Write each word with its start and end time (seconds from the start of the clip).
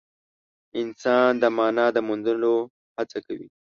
انسان 0.79 1.29
د 1.41 1.43
مانا 1.57 1.85
د 1.95 1.97
موندلو 2.07 2.55
هڅه 2.97 3.17
کوي. 3.25 3.47